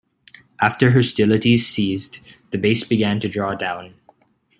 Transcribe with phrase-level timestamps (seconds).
[0.59, 3.93] After hostilities ceased, the base began to draw down.